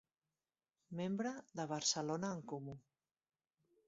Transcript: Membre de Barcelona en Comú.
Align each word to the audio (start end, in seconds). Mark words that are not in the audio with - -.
Membre 1.01 1.33
de 1.59 1.65
Barcelona 1.73 2.31
en 2.39 2.41
Comú. 2.53 2.75